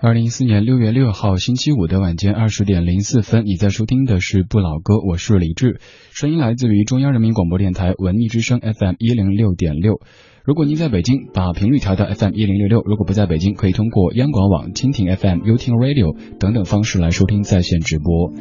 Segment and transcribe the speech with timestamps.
[0.00, 5.80] 二零一四年六月六号星期五的晚间二十点零四分，你在收听的是不老歌，我是李志，
[6.12, 10.00] 声音来自于中央人民广播电台文艺之声 FM 一零六点六。
[10.44, 18.32] 如果您在北京，把频率调到 FM 一零六六；如果不在北京，可以通过央广网、蜻蜓 FM、优听 Radio 等等方式来收听在线直播。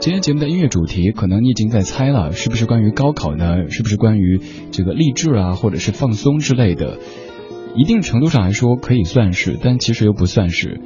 [0.00, 3.70] 今天节目的音乐主题，可能你已经在猜了，是不是关于高考呢？
[3.70, 4.40] 是不是关于
[4.72, 6.98] 这个励志啊，或者是放松之类的？
[7.76, 10.80] 一定程度上来说可以算是，但其实又不算是。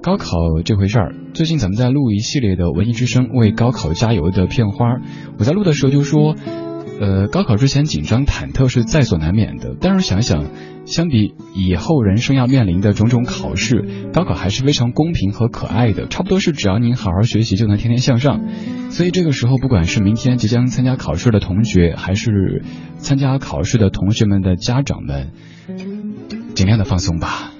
[0.00, 4.96] 高考这回事儿，最近咱们在录一系列的文艺之声为高考加油的片花。
[5.38, 6.36] 我在录的时候就说，
[7.00, 9.76] 呃，高考之前紧张忐忑是在所难免的。
[9.80, 10.46] 但是想想，
[10.86, 16.06] 相比以后人生要面临的种种考试，高考还是非常公平和可爱的。
[16.06, 18.40] 差不多是只要您好好学习，就能天天向上。
[18.90, 22.62] 所以这个时候，不管是明天即将参加考试的同学，还是
[22.98, 25.32] 参加考试的同学们的家长们。
[26.54, 27.52] 尽量的放松吧。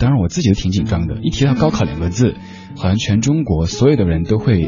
[0.00, 1.18] 当然，我自己都挺紧张的。
[1.22, 2.34] 一提到高考两个字，
[2.74, 4.58] 好像全中国所有的人都会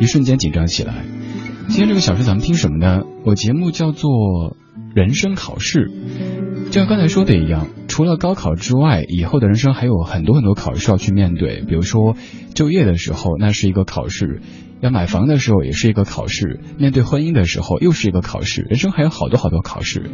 [0.00, 1.04] 一瞬间紧张起来。
[1.68, 3.02] 今天这个小时咱们听什么呢？
[3.26, 4.10] 我节目叫做
[4.94, 5.90] 《人生考试》，
[6.70, 7.68] 就像刚才说的一样，
[8.00, 11.60] 除了高考之外，以后的人生还有很多很多考试要去面对。
[11.68, 12.16] 比如说，
[12.54, 14.40] 就业的时候，那是一个考试。
[14.80, 20.08] 要买房的时候也是一个考试，面对婚姻的时候又是一个考试，人生还有好多好多考试，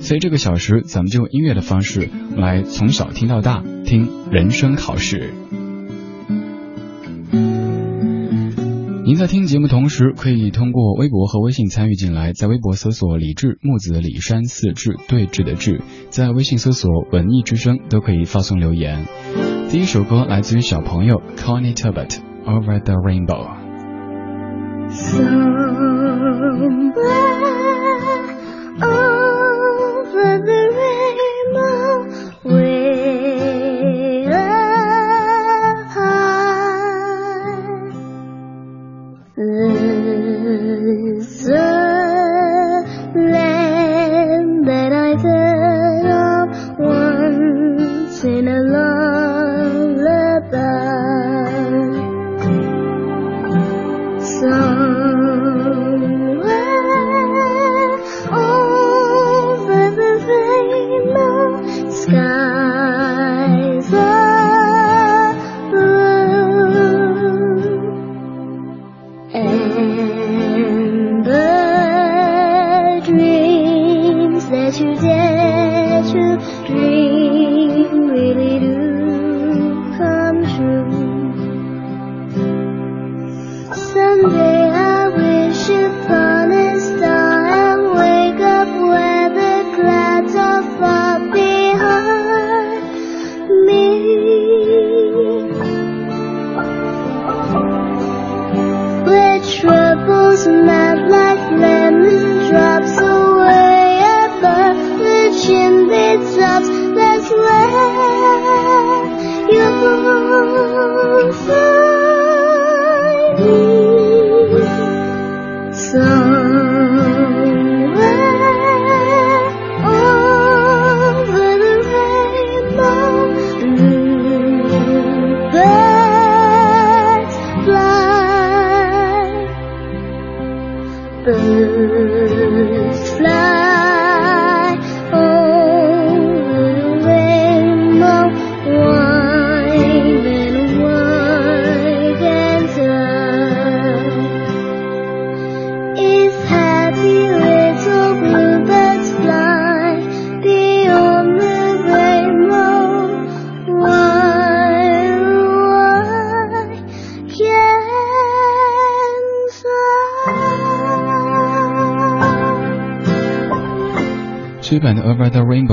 [0.00, 5.32] 所以这个小时咱们就用音乐的方式来从小听到大，听人生考试。
[9.10, 19.04] 您在听节目同时，可以通过微博和微信参与进来，在微博搜索“李志木子李山四志对峙的志”，在微信搜索“文艺之声”都可以发送留言。
[19.68, 23.48] 第一首歌来自于小朋友 Connie Turbot Over the Rainbow。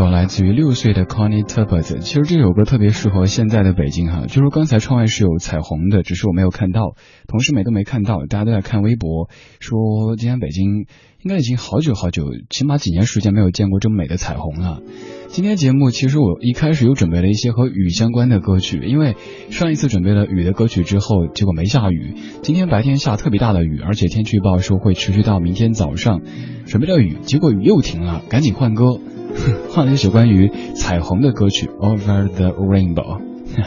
[0.09, 1.99] 来自于六岁的 Connie Turbot。
[1.99, 6.95] 其实这首歌特别适合现在的北京哈，就说刚才窗外是有彩虹的，只是我没有看到，
[7.27, 10.85] 同事们都没看到，大家都在看微博，说今天北京
[11.21, 14.81] 应该已经好久好久，起码几年时间没有见过这么美的彩虹了。
[15.29, 19.15] 今天节目其实我一开始又准备了一些和雨相关的歌曲，因为
[19.49, 22.13] 上一次准备了雨的歌曲之后，结果没下雨。
[22.43, 26.21] 今天白天下特别大的雨，而且天气预报说会持续到明天早上。
[26.65, 28.99] 准备了雨，结果雨又停了，赶紧换歌，
[29.69, 33.19] 换了一首关于彩虹的歌曲《Over the Rainbow》，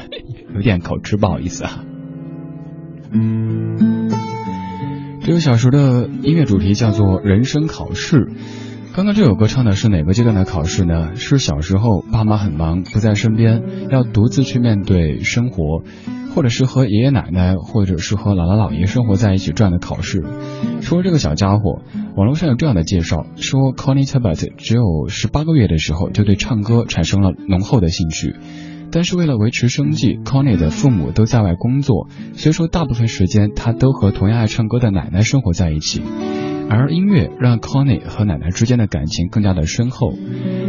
[0.55, 1.85] 有点口吃，不好意思啊。
[5.23, 8.31] 这个小时的音乐主题叫做人生考试。
[8.93, 11.15] 刚刚这首歌唱的是哪个阶段的考试呢？
[11.15, 15.85] 是小时候爸妈很忙不在身边，要独自去面对生活，
[16.35, 20.25] 或者是和爷爷奶奶或者是和姥姥姥爷生活在一起这样的考试。
[20.81, 21.83] 说这个小家伙，
[22.17, 28.35] 网络上有这样的介绍，说 Connie Tabet 只有十八个月的时候就对唱歌产生了浓厚的兴趣。
[28.93, 36.03] 但是为了维持生计，Connie 的父母都在外工作，所以说大部分时间他都和同样爱唱歌的奶奶生活在一起。
[36.69, 40.13] 而音乐让 Connie 和奶奶之间的感情更加的深厚。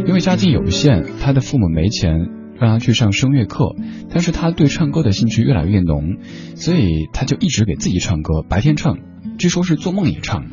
[0.06, 2.28] 因为家境有限，他的父母没钱
[2.62, 3.74] 让他去上声乐课，
[4.10, 6.16] 但是他对唱歌的兴趣越来越浓，
[6.54, 8.98] 所以他就一直给自己唱歌，白天唱，
[9.38, 10.44] 据说是做梦也唱。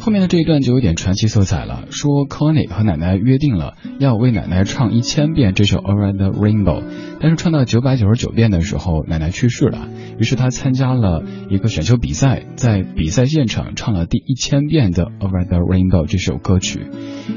[0.00, 1.86] 后面的这一段就有点传奇色彩了。
[1.90, 6.84] 说 Connie 和奶奶约定了要为奶奶唱一千遍这首 Over the Rainbow，
[7.20, 9.88] 但是唱到九百九十九遍的时候，奶奶去世了。
[10.18, 16.86] 于是他参加了一个选秀比赛，在比赛现场唱了第一千遍的 Over the Rainbow 这首歌曲。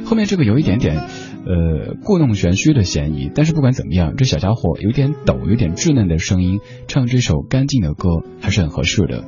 [0.06, 1.02] 后面这个有一点点
[1.46, 8.10] 呃故弄玄虚的嫌疑，但是不管怎么样，这小家伙有点抖、有点稚嫩的声音，唱这首干净的歌
[8.40, 9.24] 还是很合适的。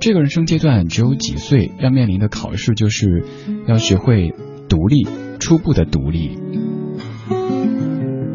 [0.00, 3.24] 这个人生阶段只有几岁，要面临的考试就是
[3.66, 4.34] 要学会
[4.68, 5.06] 独立，
[5.38, 6.38] 初步的独立。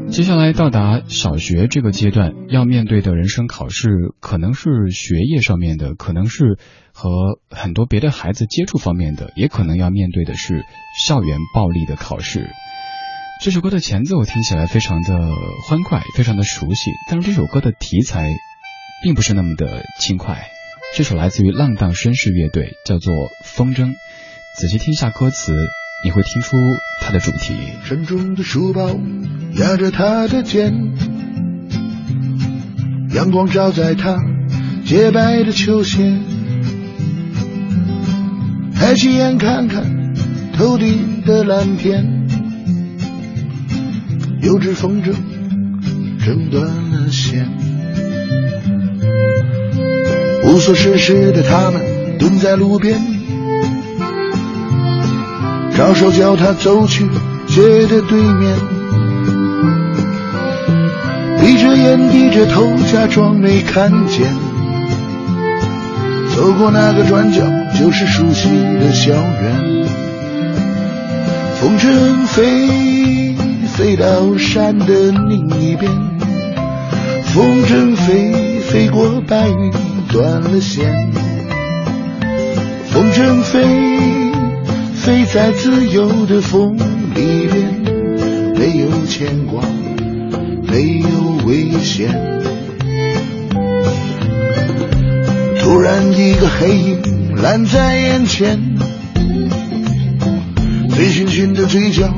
[0.10, 6.57] 接下来到达小学这个阶段，要面对的人生考试可能是学业上面的，可能是
[6.92, 10.63] 和很多别的孩子接触方面的，也可能要面对的是
[11.07, 12.48] 校园暴力的考试。
[13.41, 15.18] 这首歌的前奏我听起来非常的
[15.65, 18.27] 欢快，非常的熟悉，但是这首歌的题材
[19.01, 20.50] 并不是那么的轻快。
[20.94, 23.13] 这首来自于浪荡绅士乐队，叫做
[23.45, 23.86] 《风筝》。
[24.57, 25.53] 仔细听一下歌词，
[26.03, 26.57] 你会听出
[27.00, 27.56] 它的主题。
[27.86, 29.00] 沉重的书包
[29.56, 30.97] 压着他的肩，
[33.15, 34.18] 阳光照在他
[34.83, 36.19] 洁白的球鞋。
[38.75, 40.13] 抬起眼看看
[40.57, 42.19] 头顶的蓝天，
[44.41, 45.13] 有只风筝
[46.25, 47.47] 挣断了线。
[50.45, 51.81] 无所事事的他们
[52.18, 53.00] 蹲在路边，
[55.75, 57.06] 招手叫他走去
[57.47, 58.56] 街的对面，
[61.39, 64.33] 闭着眼低着头假装没看见，
[66.35, 67.42] 走过那个转角
[67.77, 68.50] 就是熟悉
[68.80, 69.85] 的校园。
[71.59, 72.88] 风筝飞
[73.80, 75.90] 飞到山的另一边，
[77.28, 79.72] 风筝飞飞过白云。
[80.12, 80.92] 断了线，
[82.88, 83.64] 风筝飞，
[84.96, 86.76] 飞在自由的风
[87.16, 89.62] 里面，没有牵挂，
[90.68, 91.08] 没有
[91.48, 92.10] 危险。
[95.62, 97.00] 突然一个黑影
[97.42, 98.60] 拦在眼前，
[100.90, 102.12] 醉醺醺的嘴角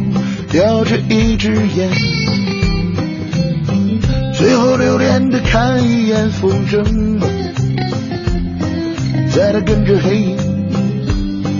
[0.52, 1.90] 叼着一支烟，
[4.34, 6.84] 最后留恋的看一眼风筝。
[9.30, 10.38] 在他跟着黑影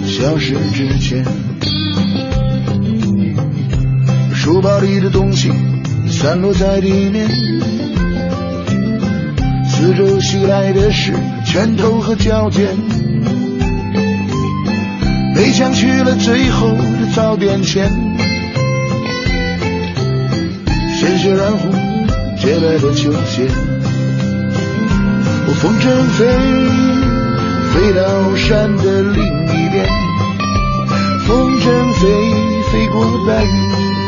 [0.06, 1.24] 消失之前，
[4.34, 5.50] 书包里的东西
[6.10, 7.30] 散落在地面，
[9.70, 11.14] 四周袭来的是
[11.46, 12.68] 拳头和脚尖，
[15.34, 17.90] 被抢去了最后的早点钱，
[21.02, 21.72] 鲜血染红
[22.38, 23.48] 洁白的球鞋，
[25.48, 26.28] 我风筝飞。
[27.74, 29.84] 飞到山的另一边，
[31.26, 32.02] 风筝飞
[32.72, 33.52] 飞过白云，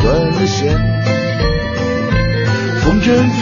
[0.03, 0.77] 断了线。
[2.83, 3.07] 风筝
[3.39, 3.41] 飞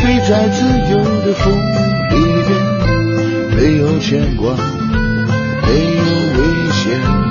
[0.00, 0.62] 飞在自
[0.92, 1.52] 由的风
[2.12, 2.14] 里
[2.46, 2.50] 边，
[3.56, 6.02] 没有牵挂，没有
[6.38, 7.27] 危险。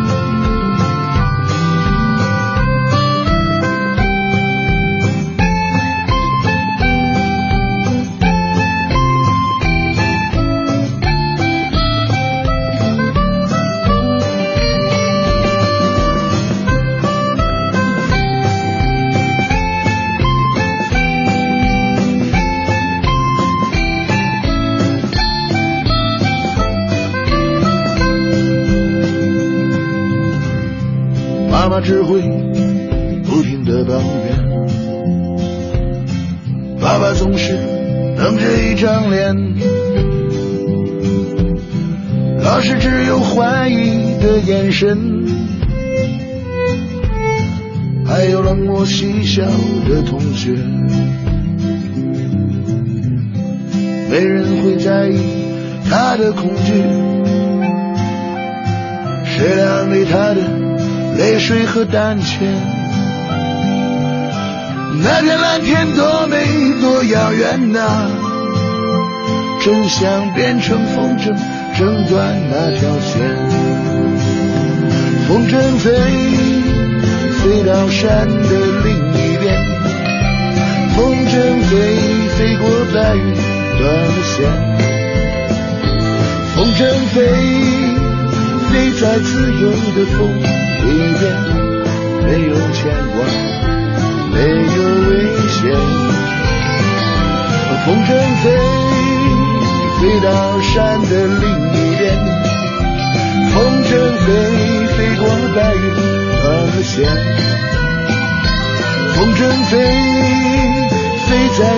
[61.77, 62.43] 和胆怯？
[65.03, 66.43] 那片蓝天多美
[66.81, 68.09] 多遥远呐，
[69.63, 71.35] 真想变成风筝，
[71.77, 73.21] 挣断那条线。
[75.27, 75.91] 风筝飞，
[77.37, 78.49] 飞到山的
[78.83, 79.45] 另一边。
[80.95, 81.75] 风筝飞，
[82.39, 83.35] 飞过白云。
[83.77, 84.35] 断了线，
[86.55, 86.79] 风筝
[87.13, 87.21] 飞，
[88.71, 90.56] 飞在自由的风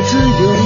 [0.10, 0.59] 自由。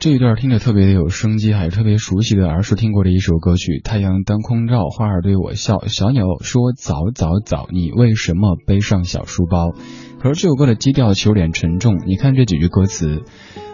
[0.00, 9.72] 这一段听着特别的有生机，还是特别熟悉的，儿时听过的一首歌曲《太阳当空照》，花儿对我笑，小鸟说早早早，你为什么背上小书包？
[10.20, 13.22] 可是这首歌的基调有点沉重，你看这几句歌词，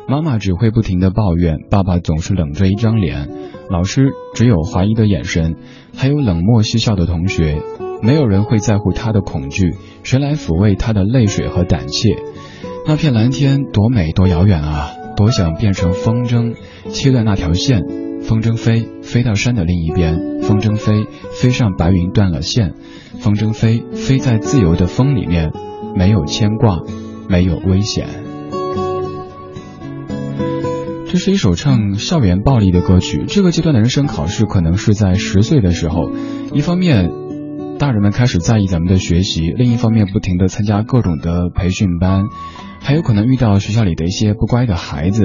[0.09, 3.28] 妈妈只会不停的抱怨，爸爸总是冷着一张脸，
[3.69, 5.57] 老师只有怀疑的眼神，
[5.95, 7.61] 还有冷漠嬉笑的同学，
[8.02, 12.16] 没有人会在乎他的恐惧，谁来抚慰他的泪水和胆怯？
[12.87, 14.88] 那片蓝天多美多遥远啊！
[15.16, 16.54] 多想变成风筝，
[16.90, 17.83] 切断那条线。
[18.23, 20.40] 风筝飞，飞到山的另一边。
[20.40, 22.73] 风筝飞，飞上白云断了线。
[23.21, 25.52] 风筝飞，飞在自由的风里面，
[25.94, 26.78] 没有牵挂，
[27.28, 28.06] 没有危险。
[31.06, 33.25] 这是一首唱校园暴力的歌曲。
[33.28, 36.11] 这个阶段的人生考试可能是在十岁的时候。
[36.54, 37.12] 一方面，
[37.78, 42.25] 大人们开始在意咱们的学习；另一方面，不停的参加各种的培训班。
[42.85, 45.25] 还有可能遇到学校里的一些不乖的孩子，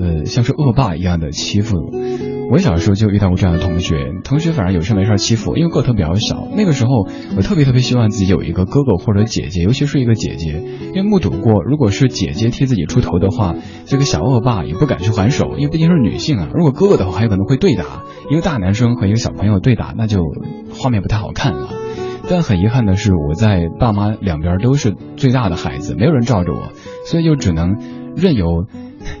[0.00, 1.76] 呃，像是恶霸一样的欺负。
[2.50, 6.48] 我小时候就遇到过这样的同学，同学反而有事没事欺负，因为个头比较小。
[6.56, 7.06] 那个时候，
[7.36, 10.62] 我特别特别希望自己有一个哥哥或者姐姐，尤其是一个姐姐，
[10.94, 16.48] 因为目睹过，如果是姐姐替自己出头的话，这个小恶霸也不敢去还手，因为毕竟是女性啊。
[16.54, 17.84] 如果哥哥的话，还有可能会对打，
[18.30, 20.20] 一个大男生和一个小朋友对打，那就
[20.72, 21.83] 画面不太好看了。
[22.28, 26.72] 但很遗憾的是，我在爸妈两边都是最大的孩子，没有人罩着我，
[27.04, 27.76] 所以就只能
[28.16, 28.66] 任由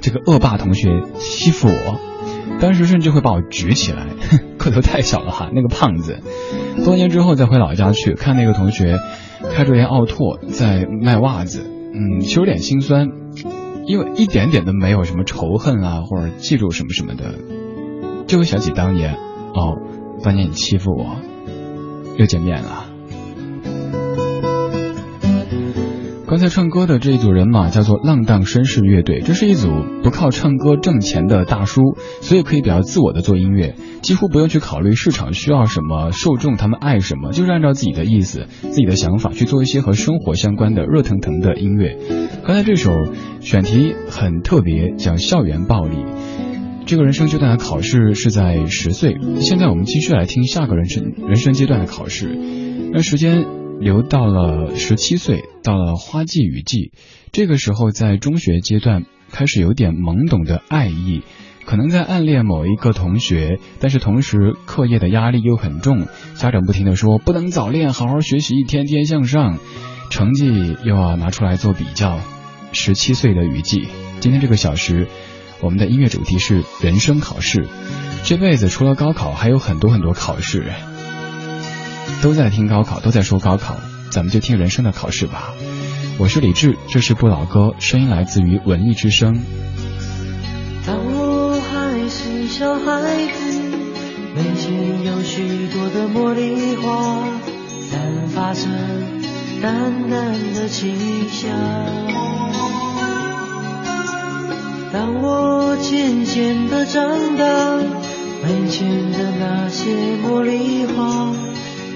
[0.00, 2.00] 这个恶霸同学欺负我。
[2.60, 4.06] 当时甚至会把我举起来，
[4.56, 6.20] 个头太小了哈，那个胖子。
[6.84, 8.98] 多年之后再回老家去看那个同学，
[9.52, 13.08] 开着辆奥拓在卖袜子，嗯，其实有点心酸，
[13.86, 17.34] 因为一点点都没有什么仇恨啊，或者记住什么什么的，
[18.26, 19.14] 就会想起当年，
[19.54, 19.76] 哦，
[20.22, 21.16] 当年你欺负我，
[22.18, 22.83] 又见面了。
[26.34, 29.68] 刚才唱歌的这一组人马叫做浪荡绅士乐队，这是一组
[30.02, 41.96] 不靠唱歌挣钱的大叔，所以可以比较自我的做音乐，几乎不用去考虑市场需要什么，受众他们爱什么，就是按照自己的意思、自己的想法去做一些和生活相关的热腾腾的音乐。
[42.44, 42.90] 刚才这首
[43.40, 45.98] 选题很特别，讲校园暴力。
[46.84, 52.36] 这个人生阶段的考试是在十岁，现在我们继续来听下个人生人生阶段的考试。
[52.92, 53.63] 那时间。
[53.84, 56.92] 留到了十七岁，到了花季雨季，
[57.32, 61.20] 这个时候在中学阶段开始有点懵懂的爱意，
[61.66, 69.58] 可能在暗恋某一个同学，但是同时课业的压力又很重，家长不停的说不能早恋，好好学习，天天向上，
[70.08, 72.18] 成绩又要拿出来做比较。
[72.72, 73.86] 十七岁的雨季，
[74.20, 75.08] 今天这个小时，
[75.60, 77.68] 我们的音乐主题是人生考试。
[78.24, 80.72] 这辈子除了高考，还有很多很多考试，
[82.22, 83.76] 都在听高考，都在说高考，
[84.10, 85.52] 咱们就听人生的考试吧。
[86.18, 89.40] 我是李志，这是不老歌，声音来自于文艺之声。
[90.86, 93.60] 当我还是小孩子，
[94.34, 97.24] 门前有许多的茉莉花，
[97.90, 98.68] 散发着
[99.62, 100.96] 淡淡的清
[101.28, 101.50] 香。
[104.92, 107.44] 当我渐渐的长大。
[108.44, 111.32] 门前的那些茉莉花，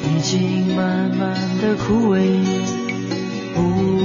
[0.02, 2.18] 已经慢慢的枯萎，
[3.54, 3.97] 不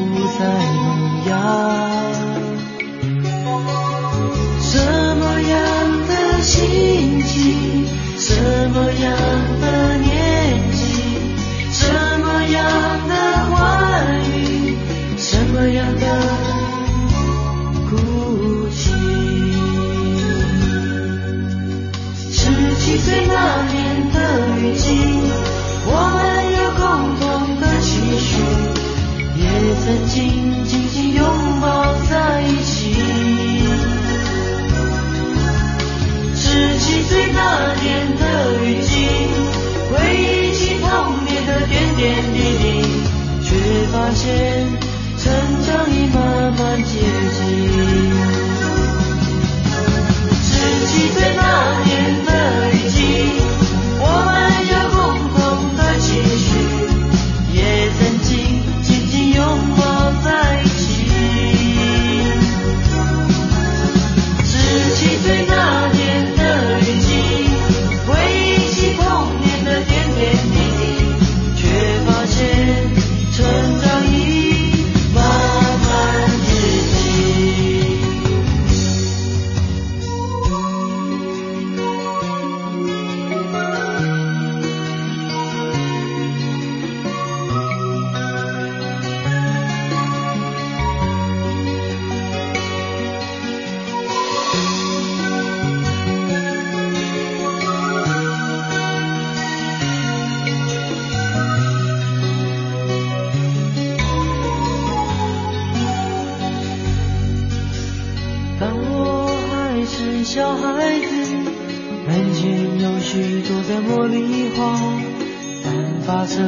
[116.36, 116.41] 着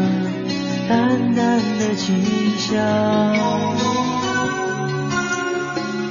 [0.90, 2.24] 淡淡的清
[2.58, 2.76] 香。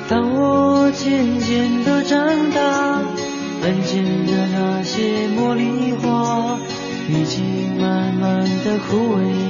[0.08, 3.02] 当我渐渐的长大
[3.60, 6.56] 门前的那些茉莉花
[7.08, 9.43] 已经慢慢的枯萎。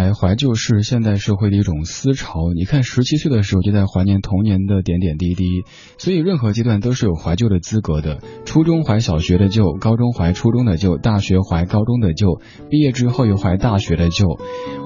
[0.00, 2.54] 来，怀旧是现代社会的一种思潮。
[2.54, 5.44] 你看，十七岁的时候就在怀念童年的点点滴滴，
[5.98, 8.18] 所以任何阶段都是有怀旧的资格的。
[8.46, 14.26] 初中怀小学的旧，高中怀初中的旧，大学怀高中的旧，毕业之后又怀大学的旧。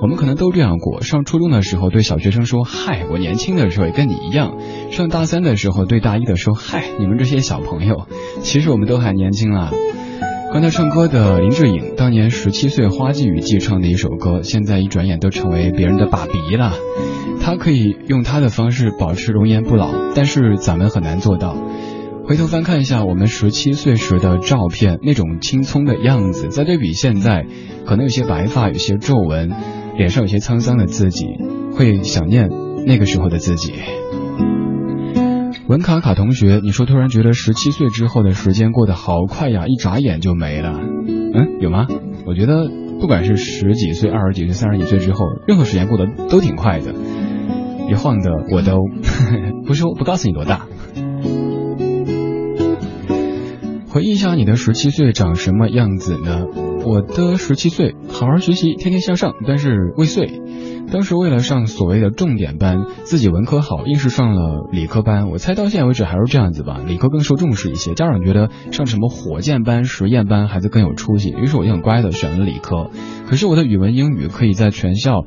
[0.03, 4.57] 我们可能都这样过：上初中的时候对小学生说“嗨，我年轻的时候也跟你一样”；
[4.91, 8.09] 上大三的时候对大一的说“嗨，你们这些小朋友，
[8.41, 9.71] 其实我们都还年轻啊。”
[10.55, 16.75] 刚才唱歌的林志颖，当年十七岁花季雨季唱的一首歌，现在一转眼都成为别人的爸比了。
[17.41, 21.57] 他可以用他的方式保持容颜不老，但是咱们很难做到。
[22.29, 27.45] 回头翻看一下我们十七岁时的照片，那种青葱的样子，再对比现在，
[27.85, 29.51] 可能有些白发，有些皱纹，
[29.97, 31.27] 脸上有些沧桑的自己，
[31.73, 32.49] 会想念
[32.87, 33.73] 那个时候的自己。
[35.67, 40.79] 文卡卡同学，你说突然觉得十七岁之后的时间过得好快呀，一眨眼就没了。
[40.79, 41.87] 嗯，有吗？
[42.27, 42.69] 我觉得
[43.01, 46.93] 不管是十几岁、二十几岁、三十几岁之后，任何时间过得都挺快的。
[47.91, 48.77] 一晃的我都
[49.67, 50.67] 不说，不告诉你多大。
[53.89, 56.45] 回忆一下你的十七岁长什么样子呢？
[56.85, 60.43] 我的十七岁，好好学习，天天向上，但是未遂。
[60.93, 65.29] 当时为了上所谓的重点班，自己文科好，硬是上了理科班。
[65.31, 67.95] 我猜到现在为止还是这样子吧，理科更受重视一些。
[67.95, 72.91] 家长觉得上什么火箭班、实验班孩子更有出息，于是我就很乖的选了理科。
[73.29, 75.25] 可是我的语文、英语可以在全校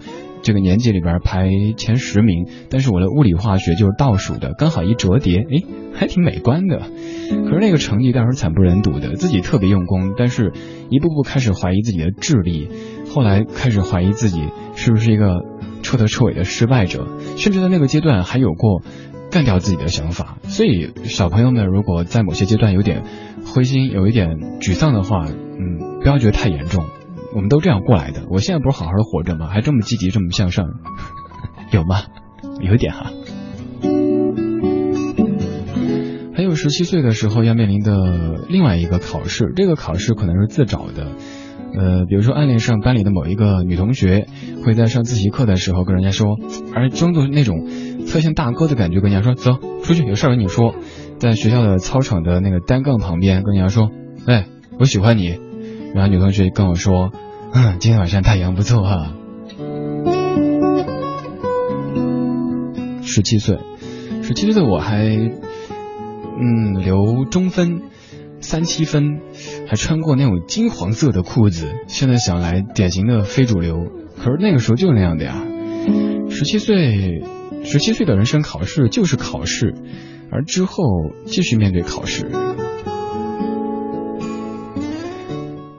[0.48, 6.80] 这个年级里边排前十名，但是我的物理、化学就是倒数的，刚好一折叠，诶，还挺美观的。
[6.80, 10.54] 可是那个成绩当时惨不忍睹的，自己特别用功，但是
[10.90, 12.70] 一步步开始怀疑自己的智力。
[13.14, 14.42] 后来开始怀疑自己
[14.78, 15.44] 是不是一个
[15.84, 17.06] 彻头彻尾的失败者，
[17.36, 18.82] 甚至在那个阶段还有过
[19.30, 20.38] 干掉自己的想法。
[20.44, 23.04] 所以小朋友们，如果在某些阶段有点
[23.46, 24.30] 灰心、有一点
[24.62, 26.86] 沮丧的话，嗯，不要觉得太严重。
[27.34, 28.26] 我们都这样过来的。
[28.30, 29.48] 我现在不是好好的活着吗？
[29.48, 30.66] 还这么积极，这么向上，
[31.72, 32.02] 有吗？
[32.62, 33.12] 有一点哈。
[36.36, 41.08] 还有十七岁的时候要面临的另外一个考试，这个考试可能是自找的。
[41.76, 44.28] 呃，比如说暗恋上班里的某一个女同学，
[44.64, 46.38] 会在上自习课的时候跟人家说，
[46.74, 47.68] 而装作那种
[48.08, 50.76] 特像大哥的感觉，跟人家说走出去，有事儿跟你说。
[51.20, 53.90] 在学校的操场的那个单杠旁边跟人家说，
[54.28, 54.46] 哎，
[54.80, 55.47] 我喜欢你。
[55.94, 57.12] 然后女同学跟我说，
[57.54, 59.14] 嗯，今天晚上太阳不错哈。
[63.04, 63.58] 十七岁，
[64.22, 67.82] 十七岁的我还，嗯，留中分。
[68.40, 69.20] 三七分，
[69.68, 73.78] 还穿过那种金黄色的裤子，现在想来典型的非主流。
[74.16, 75.44] 可是那个时候就是那样的呀。
[76.30, 77.24] 十七岁，
[77.64, 79.74] 十七岁的人生考试就是考试，
[80.32, 80.84] 而之后
[81.26, 82.30] 继续面对考试。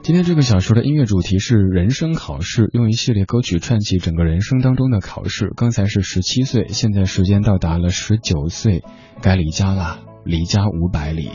[0.09, 5.53] 今天这个小说的音乐主题是人生考试，用一系列歌曲串起整个人生当中的考试。
[5.55, 8.83] 刚才是十七岁，现在时间到达了十九岁，
[9.21, 11.29] 该离家了，离家五百里。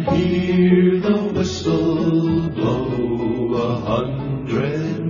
[0.00, 4.99] Hear the whistle blow a hundred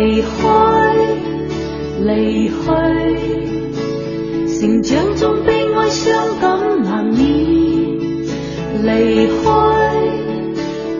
[0.00, 0.28] 离开，
[2.00, 2.54] 离去，
[4.48, 7.18] 成长中悲哀伤感难免。
[8.82, 9.52] 离开，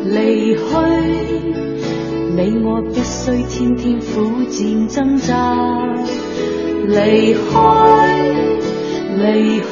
[0.05, 0.61] 离去，
[2.37, 4.05] 你我必须天天苦
[4.51, 5.57] 战挣扎。
[6.87, 7.59] 离开，
[9.17, 9.65] 离去，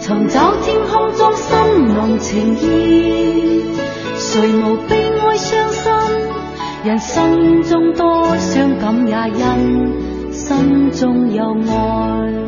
[0.00, 1.48] 寻找天空中心
[1.96, 2.62] 濃情意，
[4.18, 6.03] 谁无悲哀伤心？
[6.84, 12.43] 人生中多伤感，也因心中有爱。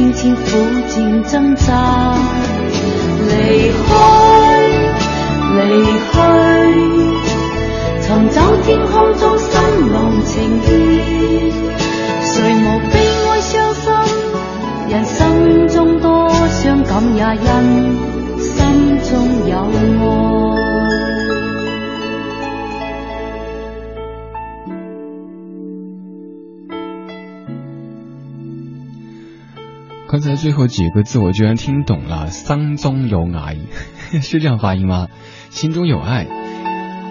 [0.00, 0.40] 天天苦
[0.88, 2.14] 战挣扎。
[3.28, 3.92] 离开，
[5.56, 5.60] 离
[6.10, 6.16] 去，
[8.00, 9.52] 寻找天空中新
[9.92, 10.32] 郎情
[10.62, 10.68] 意。
[12.22, 12.94] 谁无悲
[13.28, 13.88] 哀伤心？
[14.88, 17.48] 人生中多伤感，也因
[18.40, 18.48] 心
[19.02, 19.10] 中
[19.50, 19.54] 有
[20.02, 20.39] 爱。
[30.10, 33.56] 刚才最后几个字我居然听懂了，心中有爱，
[34.20, 35.06] 是这样发音吗？
[35.50, 36.26] 心中有爱。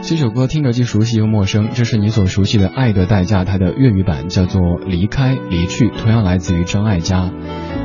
[0.01, 7.31] 这首歌听着既熟悉又陌生，这是你所熟悉的《爱的代价》，它的粤语版叫做《离开离去》，同样来自于张艾嘉。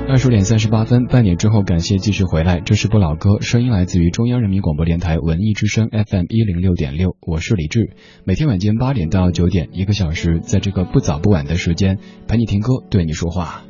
[0.08, 7.92] 二十点三十八分，半点之后感谢继续回来，这是不老歌，声音来自于中央人民广播电台文艺之声 FM 一零六点六，我是李志，
[8.24, 13.62] 每天晚间八点到九点，一个小时，在这个不早不晚的时间陪你听歌，对你说话。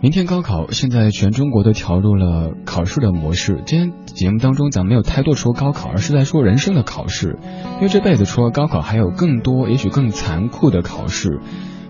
[0.00, 3.62] 明天高考，现在全中国都调入了考试的模式。
[3.66, 7.38] 今天节目当中，咱没有太多说高考，而是在说人生的考试。
[7.76, 11.38] 因为这辈子除了高考，还有更多，也许更残酷的考试。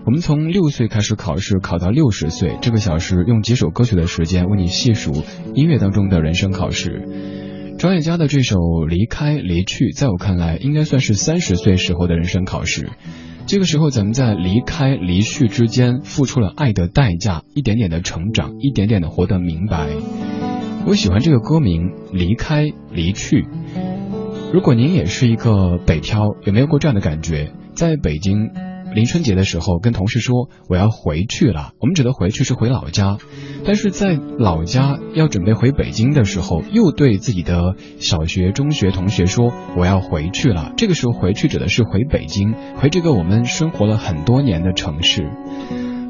[0.05, 5.23] 我们从六岁开始考试，考到六十岁，这个小时用几首歌曲的时间为你细数
[5.55, 7.07] 音乐当中的人生考试。
[7.79, 8.57] 张艾嘉的这首
[8.87, 12.91] 《离开离去》，在我看来，应该算是三十岁时候的人生考试。
[13.45, 19.89] 这个时候，咱们在离开、离去之间付出了爱的代价，一点点的成长，一点点的活得明白。
[20.87, 23.41] 我喜欢这个歌名《离开离去》。
[24.53, 27.51] 如果您也是一个北漂，有没有过这样的感觉？
[27.75, 28.49] 在北京。
[28.93, 31.71] 临春节的时候，跟同事说我要回去了。
[31.79, 33.17] 我们指的回去是回老家，
[33.65, 40.73] 但是在老家要准备回北京的时候，又对自己的小学、中学同学说我要回去了。
[40.77, 45.29] 这个时候回去指的是回北京，回这个我们生活了很多年的城市。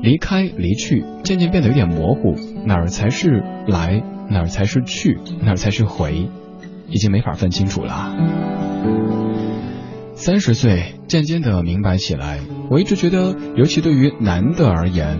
[0.02, 6.30] 离开、离去，渐渐变得有点模糊，哪儿才是来，哪儿才是去，哪儿才是回，
[6.90, 8.14] 已经没法分清楚了。
[10.26, 12.40] 三十岁，渐渐的明白起来。
[12.70, 15.20] 我一直觉得，尤其对于男的而言，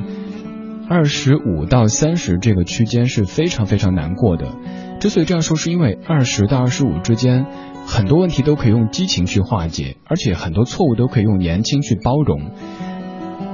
[0.90, 4.56] 二十五到三十这个区间是非常非常难过的。
[5.02, 7.46] 之所以这样说，是因为二十到二十五之间，
[7.86, 12.52] 很多问题都可以用激情去化解，而且很多错误都可以用年轻去包容。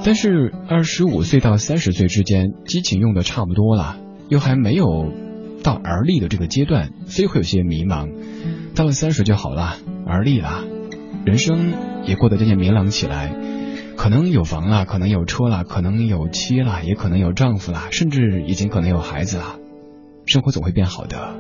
[0.06, 5.12] 但是二十五岁到三十岁之间，激情用的差不多了，又还没有
[5.64, 8.08] 到而立的这个阶段，所以会有些迷茫。
[8.76, 10.64] 到了三十就好了，而立了。
[11.30, 11.76] 人生
[12.08, 13.32] 也过得渐渐明朗起来，
[13.96, 19.60] 可能有房了，可能有车了，可能有妻了，也可能有丈夫了，甚至已经可能有孩子了，
[20.26, 21.36] 生活总会变好的。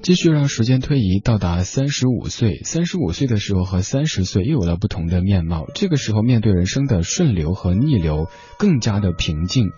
[0.00, 2.60] 继续让时间推移，到达三十五岁。
[2.62, 5.66] 三十五岁的时候和三十岁又有了不同的面貌。
[5.74, 8.28] 这个时候面对人生的顺流和逆流，
[8.60, 9.72] 更加的平静。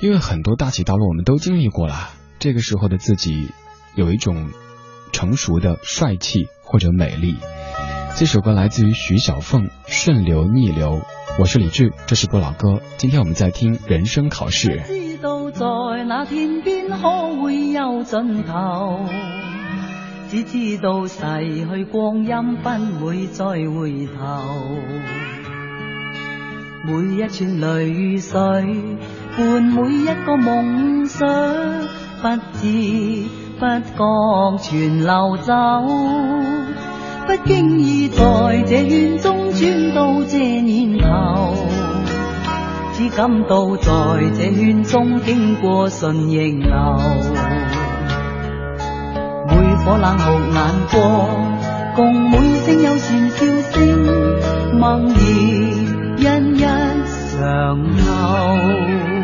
[0.00, 3.48] 因为很多大起大落我们都经历过了，这个时候的自己
[3.94, 4.50] 有一种
[5.10, 7.36] 成熟的帅气或者美丽。
[8.14, 10.98] 这首歌来自于徐小凤，《顺流逆流》。
[11.38, 12.80] 我是李志，这是不老歌。
[12.98, 14.82] 今天我们在听人生考试。
[14.86, 19.00] 知道在那天边可会有尽头，
[20.30, 21.18] 只知道逝
[21.70, 24.78] 去光阴不会再回头。
[26.84, 28.36] 每一串泪水。
[29.36, 31.28] 伴每一个梦想，
[32.22, 33.24] 不知
[33.60, 35.52] 不觉全流走，
[37.26, 41.54] 不经意在这圈中转到这年头，
[42.94, 43.90] 只感到在
[44.38, 46.72] 这圈中经过顺逆流，
[49.48, 50.96] 每颗冷酷眼光，
[51.94, 53.76] 共每声友善笑声，
[54.78, 55.14] 梦儿
[56.16, 56.60] 欣一
[57.36, 59.15] 常留。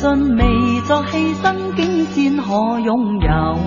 [0.00, 3.58] 信未作牺牲，竟先可拥有。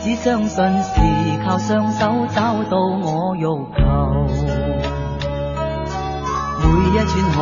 [0.00, 1.00] 只相信是
[1.46, 3.46] 靠双手找到我欲求。
[6.58, 7.38] 每一串汗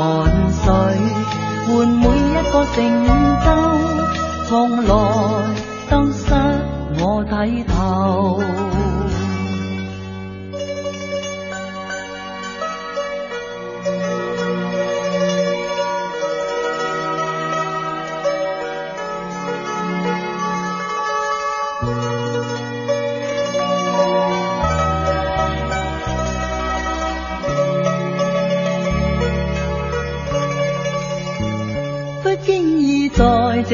[0.52, 0.66] 水，
[1.66, 2.76] 换每一个成
[3.46, 3.48] 就，
[4.46, 4.92] 从来
[5.88, 6.34] 都失
[7.00, 8.42] 我睇透。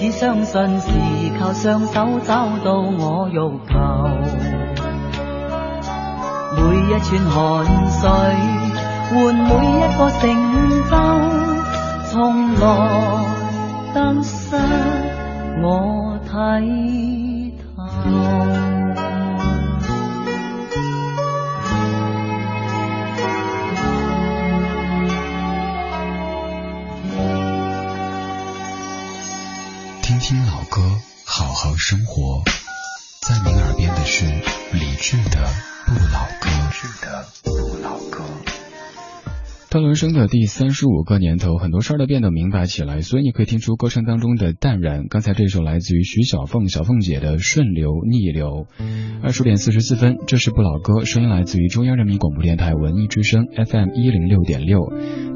[0.00, 0.88] 只相信是
[1.38, 3.34] 靠双手找到我欲
[3.68, 3.74] 求，
[6.56, 7.36] 每一串汗
[7.90, 8.08] 水
[9.10, 10.22] 换每一个成
[10.88, 10.92] 就，
[12.06, 12.14] 从
[12.54, 12.64] 来
[13.92, 14.56] 得失
[15.62, 18.69] 我睇透。
[31.90, 32.40] 生活。
[33.20, 34.24] 在您耳边的是
[34.70, 35.44] 理智的
[35.86, 36.24] 不老
[39.70, 45.06] 到了人生的第三十五个年头，很多事儿都变得明白起来，所以你可以听出歌声当中的淡然。
[45.08, 48.66] 刚才这首来自于徐小凤小凤姐的《顺流逆流》。
[49.22, 54.80] 二十点四十四分，这是不老歌，声音来自于中央人民广播电台文艺之声 FM 一零六点六。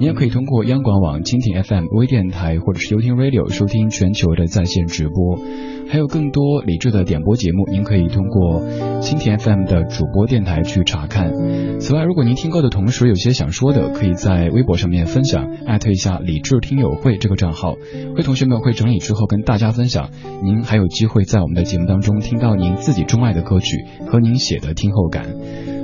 [0.01, 5.39] 你也可以通过央广网、蜻蜓 FM 微电台或者是 YouTube Radio 收听全球的在线直播。
[5.87, 8.63] 还有更多理智的点播节目，您可以通过
[9.01, 11.31] 蜻蜓 FM 的主播电台去查看。
[11.79, 17.75] 此外，如果您听歌的同时有些想说的，可以在微博上面分享，艾特一下“理智听友会”这个账号，
[18.17, 20.09] 会同学们会整理之后跟大家分享。
[20.43, 25.27] 您还有机会在我们的节目当中听到您自己钟爱的歌曲和您写的听后感。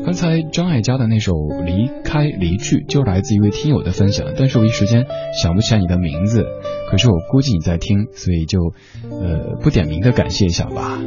[0.06, 1.32] 刚才张艾嘉的那首
[1.64, 5.04] 《离开离去》就来自一位听友的分享，但是我一时间
[5.42, 6.46] 想不起来你的名字，
[6.90, 8.72] 可是我估计你在听，所以就
[9.10, 10.98] 呃不点名的感谢一下吧。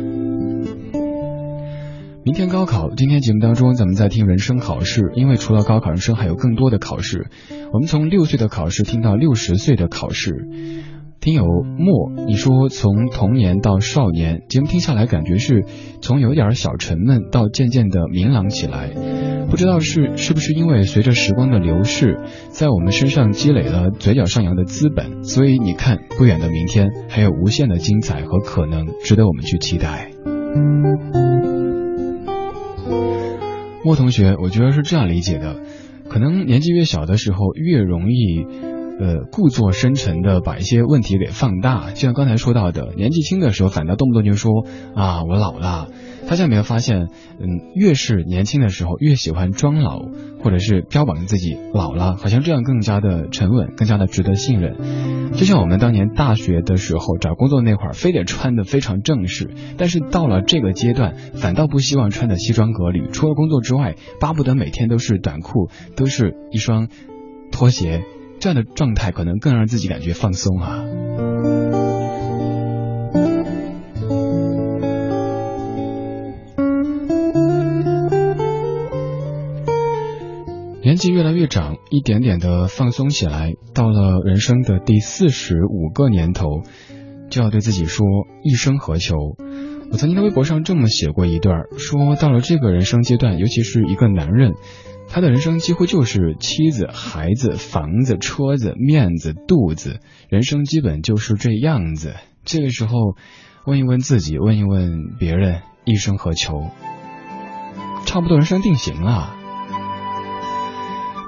[2.25, 7.27] 明天高考，今天节目当中咱们在听人生考试，因为除了高考，人生还有更多的考试。
[7.73, 10.47] 我们从六岁的考试听到六十岁的考试。
[11.19, 15.65] 听友莫，你说从童年到少年，节目听下来感觉是
[16.01, 18.91] 从有点小沉闷到渐渐的明朗起来。
[19.49, 30.11] 不知道是是不是因为随着时光的流逝，在我们身上积累了嘴角上扬的资本，所以你看，不远的明天还有无限的精彩和可能，值得我们去期待。
[33.83, 35.57] 莫同学，我觉得是这样理解的，
[36.09, 38.45] 可能年纪越小的时候越容易。
[38.99, 45.87] 呃，故作深沉的把一些问题给放大，就像刚才说到的，年纪轻的时候反倒动不动就说啊我老了。
[46.27, 47.09] 大家有没有发现，
[47.39, 49.99] 嗯，越是年轻的时候越喜欢装老，
[50.41, 55.31] 或者是标榜自己老了，好像这样更加的沉稳，更加的值得信任。
[55.33, 66.87] 就像我们当年大学的时候找工作那会儿，非得穿的非常正式，但是到了这个阶段，反倒不希望穿的西装革履，除了工作之外，巴不得每天都是短裤，都是一双
[67.51, 68.03] 拖鞋。
[68.39, 71.62] 这样的状态可能更让自己感觉放松啊。
[80.83, 86.63] 年纪越来越长，一点点的放松起来，到了人生的第四十五个年头，
[87.29, 88.05] 就要对自己说
[88.43, 89.15] 一生何求。
[89.91, 94.55] 我曾经在微博上这么写过一段，说到了这个人生阶段，尤其是一个男人。
[95.07, 102.15] 他的人生几乎就是妻子、孩子、房子、车子、面子、肚子，人生基本就是这样子。
[102.43, 103.15] 这个时候，
[103.65, 106.67] 问一问自己，问一问别人，一生何求？
[108.05, 109.37] 差不多人生定型了。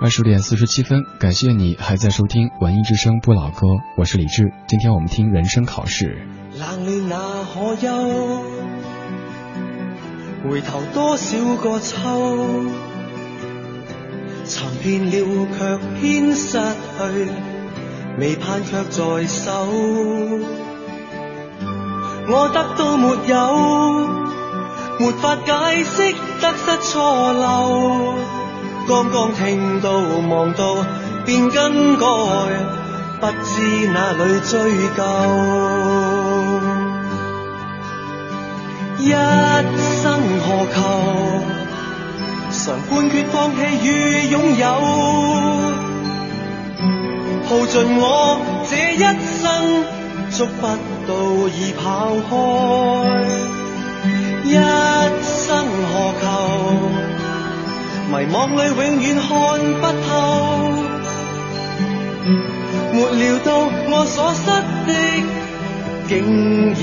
[0.06, 3.66] 二十点四十七分，感谢你还在收听文艺之声不老歌，
[3.97, 4.53] 我是李志。
[4.68, 6.28] 今天我们听人生考试。
[6.53, 7.88] 冷暖那可休？
[10.47, 11.97] 回头多少个秋？
[14.43, 17.32] 寻遍了却偏失去，
[18.20, 19.68] 未盼却在手。
[22.28, 24.08] 我得到没有？
[24.99, 28.14] 没法解释得失错漏。
[28.88, 29.91] 刚刚听到
[30.29, 30.86] 望到
[31.25, 32.05] 便更改，
[33.19, 35.03] 不知哪里追究。
[38.99, 39.09] 一
[40.01, 40.03] 生
[40.39, 40.77] 何求？
[42.51, 43.88] 常判決放棄與
[44.33, 44.65] 擁有，
[47.49, 48.03] 耗盡我
[48.69, 49.03] 這一
[49.41, 49.43] 生，
[50.31, 50.61] 捉不
[51.07, 51.11] 到
[51.49, 51.83] 已跑
[52.29, 52.33] 開，
[54.45, 54.53] 一
[55.23, 56.23] 生何求？
[58.16, 59.28] 迷惘里永远看
[59.82, 60.09] 不透，
[62.93, 63.47] 没料到
[63.89, 64.39] 我所失
[64.88, 64.89] 的，
[66.07, 66.13] 竟
[66.72, 66.76] 然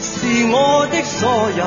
[0.00, 0.02] 是
[0.50, 0.56] 我
[0.90, 1.20] 的所
[1.56, 1.62] 有。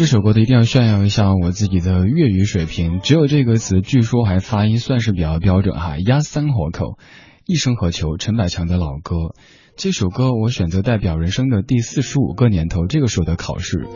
[0.00, 5.98] 这首歌的一定要炫耀一下我自己的粤语水平，只有这个词据说还发音算是比较标准哈。
[5.98, 6.96] 压三活口，
[7.44, 8.16] 一生何求？
[8.16, 9.34] 陈百强的老歌。
[9.76, 13.86] 这首歌我选择代表人生的第四十五个年头，这个时候的考试。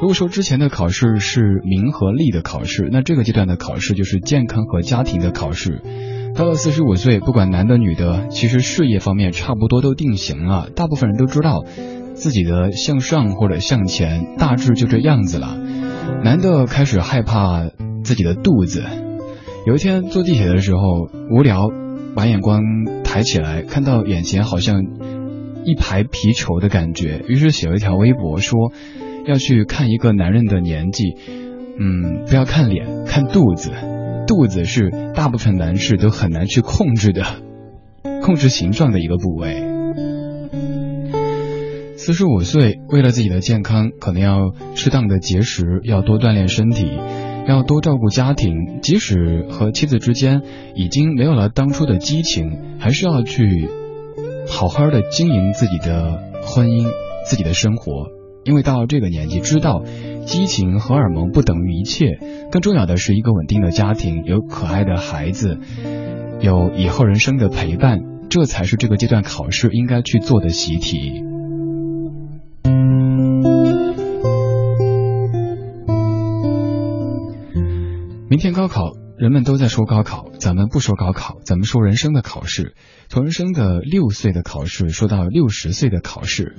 [0.00, 5.80] 如果说之前的考试是名和利的考试，那这个阶段的考试就是健康和家庭的考试。
[6.34, 11.62] 到了四十五岁，不管男的女的，其实事业方面差不多都定型了，大部分人都知道
[12.22, 15.58] 自己的向上或者向前，大致就这样子了。
[16.22, 17.68] 男的开始害怕
[18.04, 18.84] 自己的肚子。
[19.66, 20.80] 有一天坐地铁的时候
[21.32, 21.66] 无聊，
[22.14, 22.62] 把眼光
[23.02, 24.84] 抬起来，看到眼前好像
[25.64, 28.72] 一排皮球的感觉，于是写了一条微博说
[29.26, 31.16] 要去看一个男人的年纪，
[31.76, 33.72] 嗯，不要看脸，看肚子。
[34.28, 37.24] 肚子是大部分男士都很难去控制的，
[38.22, 39.71] 控制形状的一个部位。
[42.04, 46.98] 四十五岁，为了自己的健康，可能要适当的节食，要多锻炼身体，
[47.46, 48.80] 要多照顾家庭。
[48.82, 50.42] 即使和妻子之间
[50.74, 53.68] 已经没有了当初的激情，还是要去
[54.48, 56.88] 好好的经营自己的婚姻、
[57.24, 58.08] 自己的生活。
[58.42, 59.84] 因为到了这个年纪，知道
[60.26, 62.18] 激情、荷尔蒙不等于一切，
[62.50, 65.60] 更重要的是一个稳定的家庭，有可爱的孩子，
[66.40, 71.22] 有以后人生的陪伴，这才是这个阶段考试应该去做的习题。
[78.28, 82.74] 明天高考，人们都在说高考，咱们不说高考，咱们说人生的考试。
[83.08, 86.56] 从人生的六岁的考试说到六十岁的考试，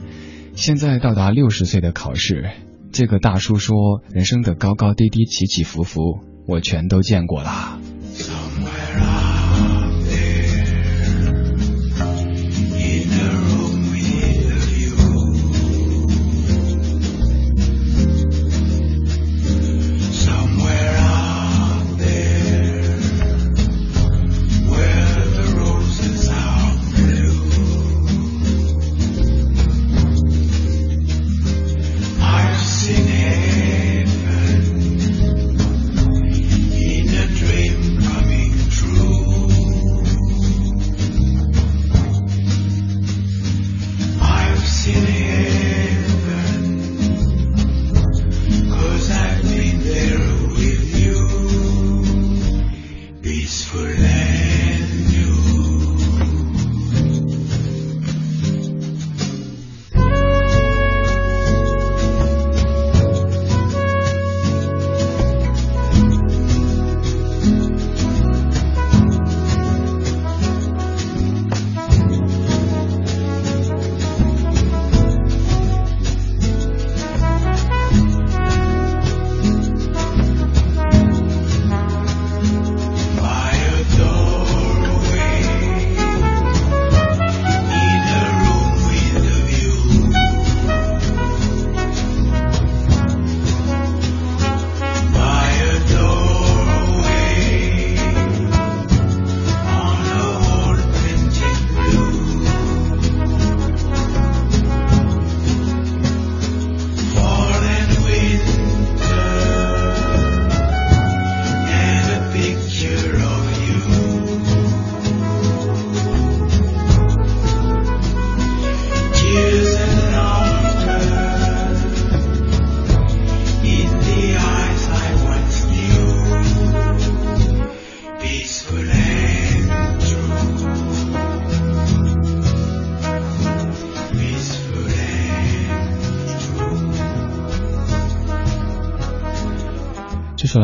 [0.54, 2.52] 现在到达六十岁的考试。
[2.92, 7.80] 这个大叔说，人生的高高低低、起起伏伏，我全都见过了。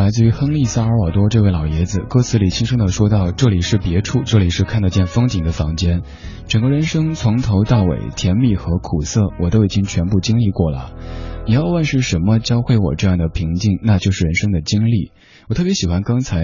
[0.10, 6.01] 来自于亨利·萨尔瓦多这位老爷子，歌词里轻声的说道：“这里是别处，这里是看得见风景的房间。
[6.47, 10.95] 整个人生从头到尾，甜蜜和苦涩，我都已经全部经历过了。
[11.45, 15.12] 你要问是什么教会我这样的平静，那就是人生的经历。
[15.47, 16.43] 我特别喜欢刚才，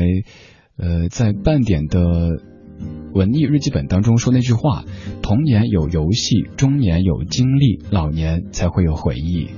[0.78, 2.34] 呃，在半点的
[3.14, 4.84] 文艺日记本当中说那句话：
[5.22, 9.50] 童年有游戏，中年有经历，老年才会有回忆。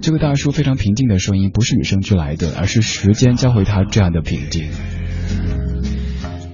[0.00, 4.64] 这个大叔非常平静的声音，不是与生俱来的，而是时间教会他这样的平静。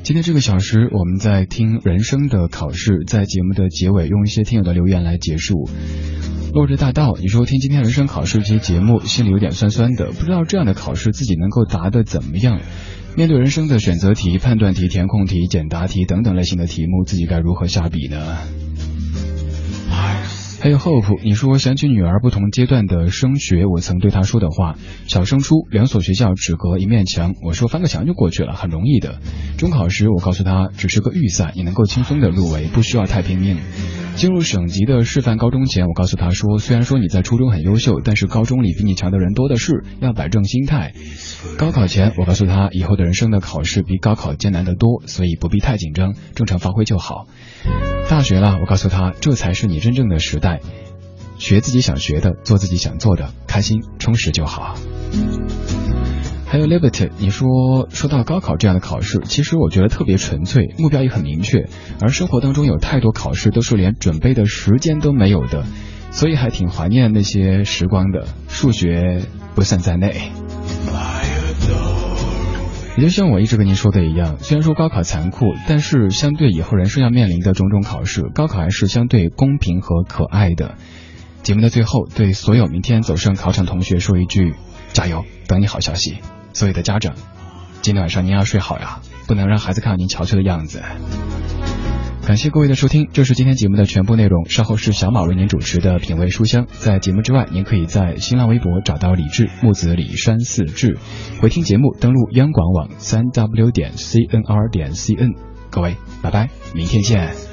[0.02, 5.68] 今天这个小时，我们在听人生的考试，在节目的结尾，用一些听友的留言来结束。
[6.52, 12.60] 落日大道，你说听今天人生考试这些节目，心里有点酸酸的，不知道这样的考试自己能够答得怎么样。
[13.14, 18.38] 面对人生的选择题、判断题、填空题、简答题等等类型的题目，自己该如何下笔呢？
[20.60, 24.76] 还有 Hope，你说想起女儿不同阶段的升学，我曾对她说的话：
[25.08, 29.18] 小升初两所学校只隔一面墙，我说翻个墙就过去了，很容易的。
[29.58, 33.58] 中考时我告诉她，只是个预赛，你能够轻松的入围，不需要太拼命。
[34.14, 40.92] 进入省级的示范高中前，我告诉他说，虽然说你在初中很优秀，但是高中里比你强的人多的是，要摆正心态。
[41.58, 47.26] 高考前，我告诉他，以后的人生的考试比高考艰难得多，所以不必太紧张，正常发挥就好。
[48.08, 50.60] 大学了，我告诉他，这才是你真正的时代，
[51.38, 54.76] 学自己想学的，做自己想做的，开心充实就好。
[56.52, 61.66] 还有 Liberty，你说说到高考这样的考试，其实我觉得特别纯粹，目标也很明确，
[61.98, 65.64] 而生活当中有太多考试都是连准备的时间都没有的，
[66.10, 69.22] 所以还挺怀念那些时光的，数学
[69.54, 70.30] 不算在内。
[72.98, 80.74] 也就像我一直跟您说的一样，虽然说高考残酷，但是相对以后人生要面临的种种考试，高考还是相对公平和可爱的。
[81.42, 84.54] 节目的最后，对所有明天走上考场同学说一句：
[84.92, 86.18] 加油，等你好消息。
[86.54, 87.14] 所有的家长，
[87.80, 90.82] 今天晚上您要睡好呀，不能让孩子看到您憔悴的样子。
[92.24, 94.48] 感谢各位的收听，这是今天节目的全部内容。
[94.48, 96.66] 稍后是小马为您主持的品味书香。
[96.70, 100.98] 在节目之外，您可以在新浪微博找到李志木子李山四志，
[101.40, 105.34] 回听节目登录央广网三 w 点 c n r 点 c n。
[105.70, 107.51] 各位，拜拜，明天见。